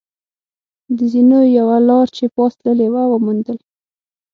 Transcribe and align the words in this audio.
د 0.97 0.99
زینو 1.11 1.39
یوه 1.57 1.77
لار 1.89 2.07
چې 2.15 2.25
پاس 2.35 2.53
تللې 2.61 2.87
وه، 2.93 3.03
و 3.07 3.13
موندل. 3.25 3.57